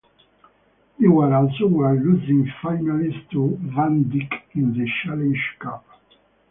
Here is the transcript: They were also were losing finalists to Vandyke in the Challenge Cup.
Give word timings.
They 0.99 1.07
were 1.07 1.31
also 1.31 1.67
were 1.67 1.93
losing 1.93 2.51
finalists 2.59 3.29
to 3.33 3.55
Vandyke 3.65 4.45
in 4.55 4.73
the 4.73 4.89
Challenge 5.03 5.39
Cup. 5.59 5.85